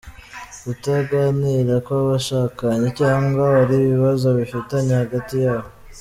[0.61, 5.69] Kutaganira kw’abashakanye cyangwa hari ibibazo bafitanye hagati yabo.